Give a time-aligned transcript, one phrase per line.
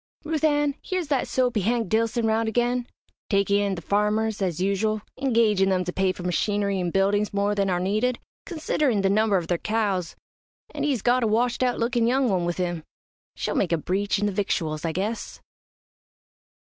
[0.23, 2.87] "Ruth Ann, here's that soapy Hank Dillson round again,
[3.29, 7.53] takin' in the farmers, as usual, engagin' them to pay for machinery and buildings more
[7.53, 8.17] than are needed,
[8.47, 10.15] considerin' the number of their cows,
[10.73, 12.83] an' he's got a washed out lookin' young one with him.
[13.35, 15.39] She'll make a breach in the victuals, I guess."